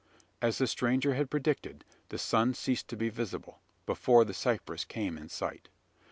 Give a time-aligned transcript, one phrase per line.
[0.41, 5.15] As the stranger had predicted: the sun ceased to be visible, before the cypress came
[5.15, 5.69] in sight.